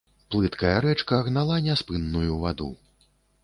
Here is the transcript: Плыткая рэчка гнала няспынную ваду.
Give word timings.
Плыткая 0.35 0.71
рэчка 0.85 1.21
гнала 1.29 1.59
няспынную 1.67 2.33
ваду. 2.45 2.75